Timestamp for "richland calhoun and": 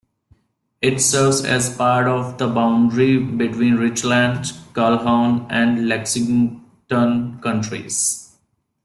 3.75-5.87